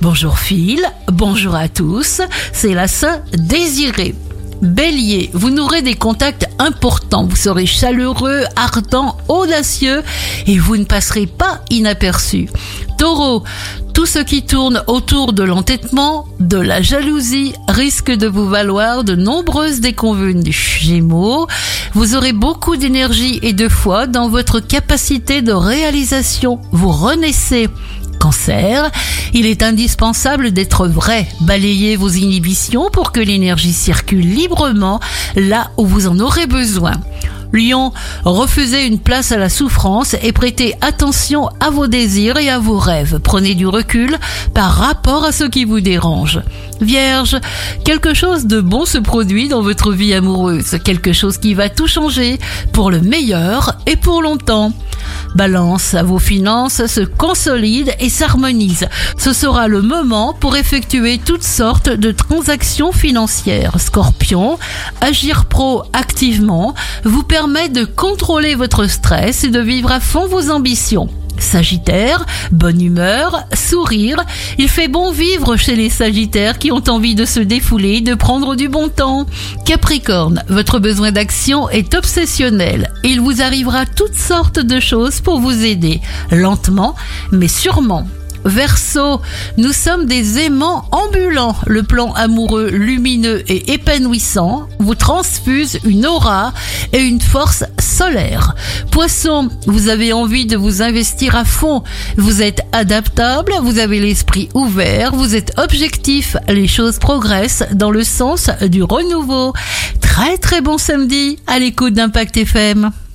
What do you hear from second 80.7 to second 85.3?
besoin d'action est obsessionnel. Il vous arrivera toutes sortes de choses